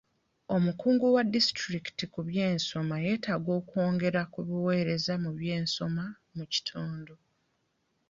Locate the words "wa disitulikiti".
1.15-2.05